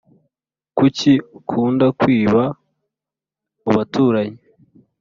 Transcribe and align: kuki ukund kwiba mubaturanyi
kuki 0.77 1.11
ukund 1.37 1.79
kwiba 1.99 2.43
mubaturanyi 3.63 4.39